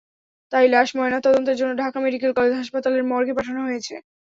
তাই 0.51 0.65
লাশ 0.69 0.89
ময়নাতদন্তের 0.97 1.57
জন্য 1.59 1.71
ঢাকা 1.81 1.97
মেডিকেল 2.05 2.31
কলেজ 2.33 2.53
হাসপাতালের 2.55 3.03
মর্গে 3.11 3.33
পাঠানো 3.37 3.61
হয়েছে। 3.67 3.95